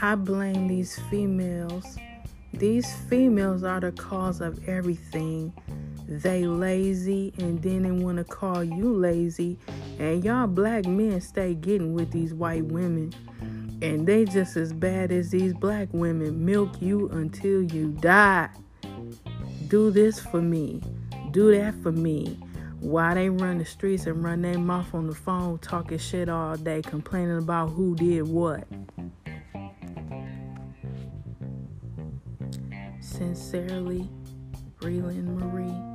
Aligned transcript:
I 0.00 0.14
blame 0.14 0.68
these 0.68 0.96
females. 1.10 1.98
These 2.54 2.94
females 3.08 3.64
are 3.64 3.80
the 3.80 3.90
cause 3.90 4.40
of 4.40 4.68
everything. 4.68 5.52
They 6.06 6.46
lazy 6.46 7.32
and 7.38 7.60
then 7.60 7.82
they 7.82 7.90
want 7.90 8.18
to 8.18 8.24
call 8.24 8.62
you 8.62 8.92
lazy. 8.92 9.58
And 9.98 10.22
y'all 10.22 10.46
black 10.46 10.86
men 10.86 11.20
stay 11.20 11.54
getting 11.54 11.94
with 11.94 12.12
these 12.12 12.32
white 12.32 12.64
women. 12.66 13.12
And 13.82 14.06
they 14.06 14.24
just 14.24 14.56
as 14.56 14.72
bad 14.72 15.10
as 15.10 15.30
these 15.30 15.52
black 15.52 15.88
women. 15.90 16.44
Milk 16.44 16.80
you 16.80 17.08
until 17.08 17.62
you 17.62 17.88
die. 17.88 18.50
Do 19.66 19.90
this 19.90 20.20
for 20.20 20.40
me. 20.40 20.80
Do 21.32 21.50
that 21.58 21.74
for 21.82 21.90
me. 21.90 22.38
Why 22.78 23.14
they 23.14 23.30
run 23.30 23.58
the 23.58 23.64
streets 23.64 24.06
and 24.06 24.22
run 24.22 24.42
their 24.42 24.58
mouth 24.58 24.94
on 24.94 25.08
the 25.08 25.14
phone 25.14 25.58
talking 25.58 25.98
shit 25.98 26.28
all 26.28 26.56
day, 26.56 26.82
complaining 26.82 27.38
about 27.38 27.70
who 27.70 27.96
did 27.96 28.28
what. 28.28 28.64
Sincerely, 33.00 34.08
Breland 34.80 35.38
Marie. 35.38 35.87